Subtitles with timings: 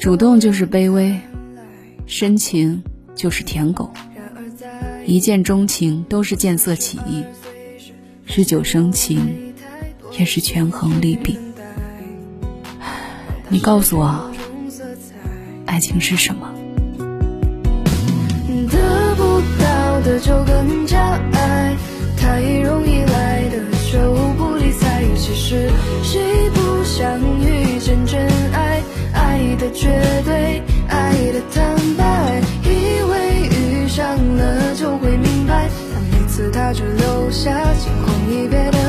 [0.00, 1.18] 主动就是卑微，
[2.06, 2.82] 深情
[3.14, 3.90] 就是舔狗，
[5.06, 7.24] 一见钟情都是见色起意，
[8.26, 9.54] 日久生情
[10.18, 11.38] 也是权衡利弊。
[13.48, 14.30] 你告诉我，
[15.66, 16.52] 爱情是什么？
[18.70, 20.98] 得不到的就更加
[21.32, 21.76] 爱，
[22.16, 23.58] 太容易来的
[23.92, 25.04] 就不理睬。
[25.16, 25.70] 其实
[26.02, 27.31] 谁不想？
[29.72, 29.88] 绝
[30.24, 38.81] 对爱的坦白，以为遇上了就会明白，但每次他只留下惊鸿一瞥的。